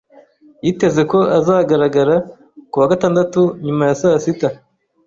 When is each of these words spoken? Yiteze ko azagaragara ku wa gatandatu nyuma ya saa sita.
Yiteze 0.65 1.01
ko 1.11 1.19
azagaragara 1.37 2.15
ku 2.69 2.75
wa 2.81 2.89
gatandatu 2.91 3.41
nyuma 3.65 3.83
ya 3.89 3.97
saa 4.01 4.21
sita. 4.23 4.49